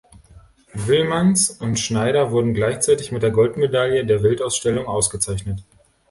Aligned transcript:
Wilmanns 0.73 1.51
und 1.51 1.79
Schneider 1.79 2.31
wurden 2.31 2.55
gleichzeitig 2.55 3.11
mit 3.11 3.21
der 3.21 3.29
Goldmedaille 3.29 4.03
der 4.03 4.23
Weltausstellung 4.23 4.87
ausgezeichnet. 4.87 5.63